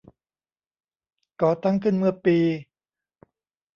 [1.41, 2.37] ก่อตั้งขึ้นเมื่อปี